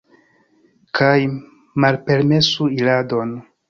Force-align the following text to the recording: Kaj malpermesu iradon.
Kaj 1.01 1.13
malpermesu 1.87 2.75
iradon. 2.83 3.43